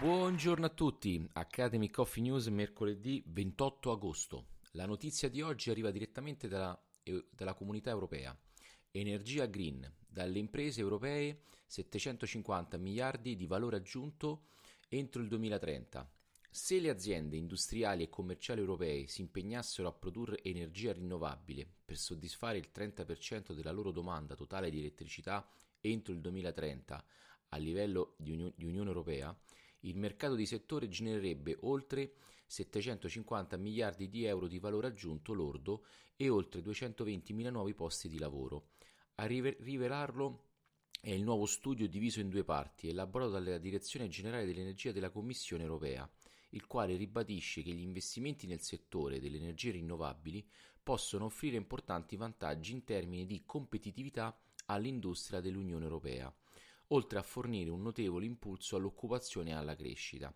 Buongiorno 0.00 0.64
a 0.64 0.70
tutti, 0.70 1.28
Academy 1.34 1.90
Coffee 1.90 2.22
News 2.22 2.46
mercoledì 2.46 3.22
28 3.26 3.90
agosto. 3.90 4.46
La 4.70 4.86
notizia 4.86 5.28
di 5.28 5.42
oggi 5.42 5.68
arriva 5.68 5.90
direttamente 5.90 6.48
dalla, 6.48 6.82
dalla 7.28 7.52
comunità 7.52 7.90
europea. 7.90 8.34
Energia 8.92 9.44
green, 9.44 9.86
dalle 10.06 10.38
imprese 10.38 10.80
europee 10.80 11.42
750 11.66 12.78
miliardi 12.78 13.36
di 13.36 13.44
valore 13.44 13.76
aggiunto 13.76 14.46
entro 14.88 15.20
il 15.20 15.28
2030. 15.28 16.10
Se 16.48 16.80
le 16.80 16.88
aziende 16.88 17.36
industriali 17.36 18.02
e 18.02 18.08
commerciali 18.08 18.60
europee 18.60 19.06
si 19.06 19.20
impegnassero 19.20 19.86
a 19.86 19.92
produrre 19.92 20.42
energia 20.42 20.94
rinnovabile 20.94 21.70
per 21.84 21.98
soddisfare 21.98 22.56
il 22.56 22.70
30% 22.74 23.52
della 23.52 23.70
loro 23.70 23.90
domanda 23.90 24.34
totale 24.34 24.70
di 24.70 24.78
elettricità 24.78 25.46
entro 25.78 26.14
il 26.14 26.20
2030 26.20 27.04
a 27.50 27.56
livello 27.58 28.14
di 28.16 28.32
Unione 28.32 28.88
Europea, 28.88 29.36
il 29.80 29.96
mercato 29.96 30.34
di 30.34 30.46
settore 30.46 30.88
genererebbe 30.88 31.56
oltre 31.60 32.14
750 32.46 33.56
miliardi 33.56 34.08
di 34.08 34.24
euro 34.24 34.48
di 34.48 34.58
valore 34.58 34.88
aggiunto 34.88 35.32
lordo 35.32 35.84
e 36.16 36.28
oltre 36.28 36.60
220.000 36.60 37.50
nuovi 37.50 37.74
posti 37.74 38.08
di 38.08 38.18
lavoro. 38.18 38.70
A 39.16 39.26
rivelarlo 39.26 40.48
è 41.00 41.10
il 41.10 41.22
nuovo 41.22 41.46
studio 41.46 41.88
diviso 41.88 42.20
in 42.20 42.28
due 42.28 42.44
parti, 42.44 42.88
elaborato 42.88 43.30
dalla 43.30 43.58
Direzione 43.58 44.08
Generale 44.08 44.44
dell'Energia 44.44 44.92
della 44.92 45.10
Commissione 45.10 45.62
europea, 45.62 46.10
il 46.50 46.66
quale 46.66 46.96
ribadisce 46.96 47.62
che 47.62 47.70
gli 47.70 47.82
investimenti 47.82 48.46
nel 48.46 48.60
settore 48.60 49.20
delle 49.20 49.36
energie 49.36 49.70
rinnovabili 49.70 50.46
possono 50.82 51.26
offrire 51.26 51.56
importanti 51.56 52.16
vantaggi 52.16 52.72
in 52.72 52.84
termini 52.84 53.24
di 53.24 53.44
competitività 53.46 54.36
all'industria 54.66 55.40
dell'Unione 55.40 55.84
europea 55.84 56.34
oltre 56.92 57.18
a 57.18 57.22
fornire 57.22 57.70
un 57.70 57.82
notevole 57.82 58.24
impulso 58.24 58.76
all'occupazione 58.76 59.50
e 59.50 59.54
alla 59.54 59.74
crescita. 59.74 60.34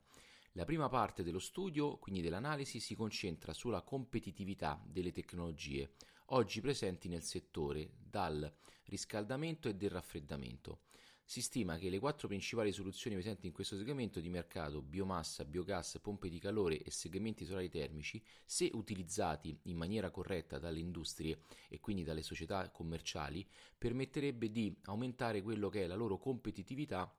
La 0.52 0.64
prima 0.64 0.88
parte 0.88 1.22
dello 1.22 1.40
studio, 1.40 1.98
quindi 1.98 2.20
dell'analisi, 2.20 2.78
si 2.78 2.94
concentra 2.94 3.52
sulla 3.52 3.82
competitività 3.82 4.80
delle 4.86 5.10
tecnologie 5.10 5.94
oggi 6.28 6.60
presenti 6.60 7.08
nel 7.08 7.22
settore, 7.22 7.90
dal 7.98 8.50
riscaldamento 8.84 9.68
e 9.68 9.74
del 9.74 9.90
raffreddamento. 9.90 10.82
Si 11.26 11.40
stima 11.40 11.78
che 11.78 11.88
le 11.88 11.98
quattro 11.98 12.28
principali 12.28 12.70
soluzioni 12.70 13.16
presenti 13.16 13.46
in 13.46 13.52
questo 13.52 13.78
segmento 13.78 14.20
di 14.20 14.28
mercato, 14.28 14.82
biomassa, 14.82 15.46
biogas, 15.46 15.98
pompe 16.02 16.28
di 16.28 16.38
calore 16.38 16.82
e 16.82 16.90
segmenti 16.90 17.46
solari 17.46 17.70
termici, 17.70 18.22
se 18.44 18.70
utilizzati 18.74 19.58
in 19.62 19.76
maniera 19.76 20.10
corretta 20.10 20.58
dalle 20.58 20.80
industrie 20.80 21.40
e 21.70 21.80
quindi 21.80 22.04
dalle 22.04 22.22
società 22.22 22.70
commerciali, 22.70 23.46
permetterebbe 23.76 24.50
di 24.50 24.76
aumentare 24.82 25.40
quello 25.40 25.70
che 25.70 25.84
è 25.84 25.86
la 25.86 25.94
loro 25.94 26.18
competitività 26.18 27.12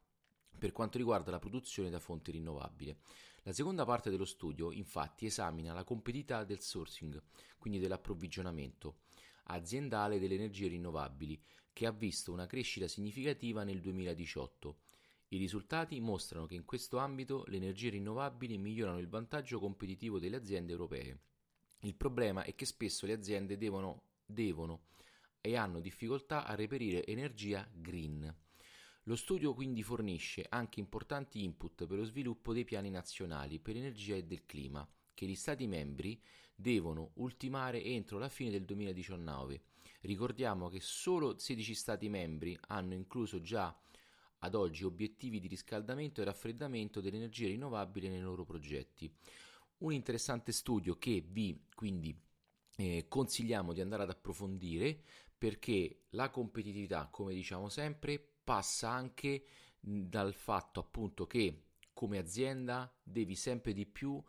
per 0.58 0.72
quanto 0.72 1.00
riguarda 1.00 1.32
la 1.32 1.40
produzione 1.40 1.90
da 1.90 2.00
fonte 2.00 2.32
rinnovabile. 2.32 3.00
La 3.42 3.54
seconda 3.54 3.86
parte 3.86 4.12
dello 4.12 4.26
studio, 4.26 4.72
infatti, 4.72 5.26
esamina 5.26 5.74
la 5.74 5.84
competitività 5.84 6.44
del 6.44 6.62
sourcing, 6.62 7.22
quindi 7.58 7.80
dell'approvvigionamento 7.80 9.00
aziendale 9.48 10.20
delle 10.20 10.36
energie 10.36 10.68
rinnovabili, 10.68 11.40
che 11.76 11.86
ha 11.86 11.92
visto 11.92 12.32
una 12.32 12.46
crescita 12.46 12.88
significativa 12.88 13.66
nel 13.66 13.82
2018. 13.82 14.78
I 15.28 15.38
risultati 15.38 16.00
mostrano 16.00 16.46
che 16.46 16.56
in 16.56 16.64
questo 16.64 17.00
ambito 17.00 17.44
le 17.48 17.58
energie 17.58 17.90
rinnovabili 17.90 18.58
migliorano 18.58 18.98
il 18.98 19.10
vantaggio 19.10 19.60
competitivo 19.60 20.18
delle 20.18 20.38
aziende 20.38 20.72
europee. 20.72 21.20
Il 21.82 21.96
problema 21.96 22.44
è 22.44 22.56
che 22.56 22.66
spesso 22.66 23.06
le 23.06 23.12
aziende 23.12 23.58
devono, 23.58 24.04
devono 24.26 24.86
e 25.42 25.58
hanno 25.58 25.82
difficoltà 25.82 26.46
a 26.46 26.56
reperire 26.56 27.06
energia 27.06 27.70
green. 27.74 28.34
Lo 29.04 29.16
studio 29.18 29.54
quindi 29.54 29.84
fornisce 29.84 30.46
anche 30.48 30.80
importanti 30.80 31.44
input 31.44 31.86
per 31.86 31.98
lo 31.98 32.06
sviluppo 32.06 32.54
dei 32.54 32.64
piani 32.64 32.90
nazionali 32.90 33.60
per 33.60 33.76
l'energia 33.76 34.16
e 34.16 34.24
del 34.24 34.46
clima, 34.46 34.88
che 35.16 35.26
gli 35.26 35.36
Stati 35.36 35.66
membri 35.66 36.22
devono 36.54 37.10
ultimare 37.16 37.84
entro 37.84 38.20
la 38.20 38.30
fine 38.30 38.52
del 38.52 38.66
2019 38.66 39.62
Ricordiamo 40.06 40.70
che 40.70 40.80
solo 40.82 41.38
16 41.40 41.74
Stati 41.74 42.10
membri 42.10 42.58
hanno 42.68 42.94
incluso 42.94 43.42
già 43.42 43.76
ad 44.40 44.54
oggi 44.54 44.84
obiettivi 44.84 45.40
di 45.40 45.48
riscaldamento 45.48 46.22
e 46.22 46.26
raffreddamento 46.26 47.02
delle 47.02 47.18
energie 47.18 47.48
rinnovabili 47.48 48.08
nei 48.08 48.22
loro 48.22 48.46
progetti. 48.46 49.12
Un 49.80 49.94
interessante 49.94 50.52
studio 50.52 50.98
che 50.98 51.26
vi 51.28 51.66
quindi 51.74 52.16
eh, 52.78 53.06
consigliamo 53.08 53.74
di 53.74 53.82
andare 53.82 54.04
ad 54.04 54.12
approfondire 54.12 55.02
perché 55.36 56.04
la 56.10 56.30
competitività, 56.30 57.08
come 57.08 57.34
diciamo 57.34 57.68
sempre, 57.70 58.24
passa 58.44 58.90
anche 58.92 59.46
dal 59.80 60.36
fatto 60.36 60.80
appunto 60.80 61.26
che 61.26 61.64
come 61.94 62.20
azienda 62.20 62.94
devi 63.02 63.34
sempre 63.34 63.74
di 63.74 63.88
più 63.88 64.22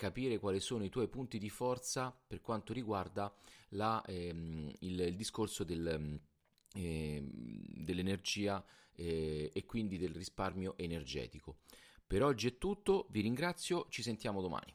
capire 0.00 0.38
quali 0.38 0.60
sono 0.60 0.82
i 0.82 0.88
tuoi 0.88 1.08
punti 1.08 1.36
di 1.38 1.50
forza 1.50 2.10
per 2.26 2.40
quanto 2.40 2.72
riguarda 2.72 3.30
la, 3.70 4.02
ehm, 4.06 4.72
il, 4.78 4.98
il, 4.98 5.14
discorso 5.14 5.62
del, 5.62 6.18
eh, 6.72 7.22
dell'energia 7.22 8.64
eh, 8.94 9.50
e 9.52 9.66
quindi 9.66 9.98
del 9.98 10.14
risparmio 10.14 10.72
energetico. 10.78 11.58
Per 12.06 12.22
oggi 12.22 12.48
è 12.48 12.56
tutto, 12.56 13.08
vi 13.10 13.20
ringrazio, 13.20 13.88
ci 13.90 14.00
sentiamo 14.00 14.40
domani. 14.40 14.74